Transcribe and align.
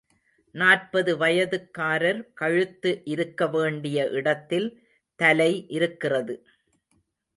நாற்பது 0.55 1.11
வயதுக்காரர் 1.17 2.21
கழுத்து 2.33 3.01
இருக்க 3.05 3.47
வேண்டிய 3.47 4.07
இடத்தில் 4.09 4.67
தலை 5.19 5.51
இருக்கிறது. 5.69 6.35